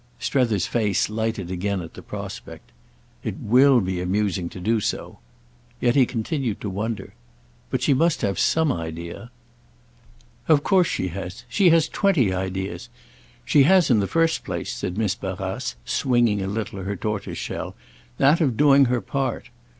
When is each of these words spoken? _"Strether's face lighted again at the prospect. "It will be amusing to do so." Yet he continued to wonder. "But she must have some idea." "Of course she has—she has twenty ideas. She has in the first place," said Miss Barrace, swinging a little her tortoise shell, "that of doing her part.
_"Strether's 0.23 0.65
face 0.65 1.11
lighted 1.11 1.51
again 1.51 1.79
at 1.79 1.93
the 1.93 2.01
prospect. 2.01 2.71
"It 3.23 3.37
will 3.37 3.79
be 3.81 4.01
amusing 4.01 4.49
to 4.49 4.59
do 4.59 4.79
so." 4.79 5.19
Yet 5.79 5.93
he 5.95 6.07
continued 6.07 6.59
to 6.61 6.71
wonder. 6.71 7.13
"But 7.69 7.83
she 7.83 7.93
must 7.93 8.21
have 8.23 8.39
some 8.39 8.71
idea." 8.71 9.29
"Of 10.47 10.63
course 10.63 10.87
she 10.87 11.09
has—she 11.09 11.69
has 11.69 11.87
twenty 11.87 12.33
ideas. 12.33 12.89
She 13.45 13.61
has 13.69 13.91
in 13.91 13.99
the 13.99 14.07
first 14.07 14.43
place," 14.43 14.73
said 14.75 14.97
Miss 14.97 15.13
Barrace, 15.13 15.75
swinging 15.85 16.41
a 16.41 16.47
little 16.47 16.81
her 16.81 16.95
tortoise 16.95 17.37
shell, 17.37 17.75
"that 18.17 18.41
of 18.41 18.57
doing 18.57 18.85
her 18.85 19.01
part. 19.01 19.51